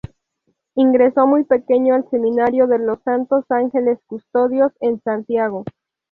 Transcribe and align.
Ingresó 0.73 1.27
muy 1.27 1.43
pequeño 1.43 1.93
al 1.93 2.09
Seminario 2.09 2.65
de 2.65 2.79
los 2.79 2.99
Santos 3.03 3.45
Ángeles 3.49 3.99
Custodios, 4.07 4.71
en 4.79 4.99
Santiago. 5.03 5.63